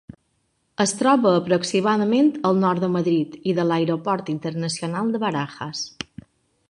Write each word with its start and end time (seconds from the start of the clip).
Es 0.85 0.93
troba 1.01 1.33
aproximadament 1.41 2.31
al 2.51 2.57
nord 2.63 2.85
de 2.85 2.89
Madrid 2.95 3.37
i 3.53 3.55
de 3.59 3.67
l'aeroport 3.73 4.33
internacional 4.37 5.13
de 5.17 5.23
Barajas. 5.27 5.85